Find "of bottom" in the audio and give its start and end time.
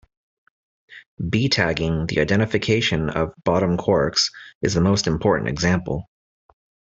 3.11-3.77